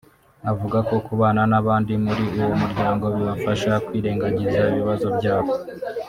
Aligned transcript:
Avuga 0.51 0.77
ko 0.87 0.95
kubana 1.07 1.41
n’abandi 1.51 1.91
muri 2.05 2.23
uwo 2.41 2.55
muryango 2.61 3.05
bibafasha 3.15 3.71
kwirengagiza 3.85 4.59
ibibazo 4.71 5.07
byabo 5.17 5.53